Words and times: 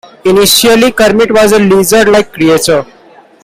Initially, 0.25 0.91
Kermit 0.93 1.31
was 1.31 1.51
a 1.51 1.59
lizard-like 1.59 2.33
creature. 2.33 2.87